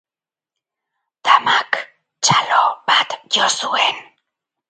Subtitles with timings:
[1.27, 1.77] Damak
[2.25, 4.03] txalo bat jo zuen.